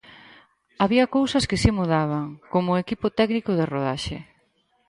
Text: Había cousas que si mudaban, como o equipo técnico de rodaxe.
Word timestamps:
Había 0.83 1.11
cousas 1.15 1.47
que 1.49 1.59
si 1.61 1.69
mudaban, 1.79 2.25
como 2.53 2.69
o 2.71 2.81
equipo 2.83 3.07
técnico 3.19 3.51
de 3.55 3.65
rodaxe. 3.73 4.17